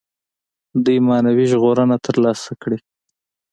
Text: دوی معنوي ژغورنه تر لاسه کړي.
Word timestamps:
دوی 0.85 0.97
معنوي 1.07 1.45
ژغورنه 1.51 1.95
تر 2.05 2.15
لاسه 2.23 2.51
کړي. 2.61 2.77